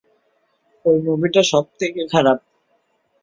[0.85, 2.39] ওই মুভিটা সবথেকে খারাপ!